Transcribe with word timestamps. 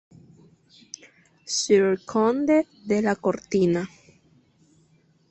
Sr. 1.55 2.03
Conde 2.05 2.65
de 2.85 3.03
la 3.03 3.15
Cortina. 3.15 3.87